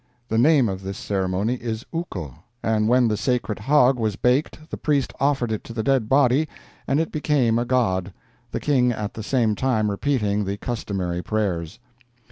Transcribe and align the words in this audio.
The 0.29 0.39
name 0.39 0.67
of 0.67 0.81
this 0.81 0.97
ceremony 0.97 1.59
is 1.61 1.85
uko; 1.93 2.33
and 2.63 2.87
when 2.87 3.07
the 3.07 3.15
sacred 3.15 3.59
hog 3.59 3.99
was 3.99 4.15
baked 4.15 4.71
the 4.71 4.75
priest 4.77 5.13
offered 5.19 5.51
it 5.51 5.63
to 5.65 5.73
the 5.73 5.83
dead 5.83 6.09
body, 6.09 6.49
and 6.87 6.99
it 6.99 7.11
became 7.11 7.59
a 7.59 7.65
god, 7.65 8.11
the 8.49 8.59
King 8.59 8.91
at 8.91 9.13
the 9.13 9.21
same 9.21 9.53
time 9.53 9.91
repeating 9.91 10.45
the 10.45 10.57
customary 10.57 11.21
prayers. 11.21 11.77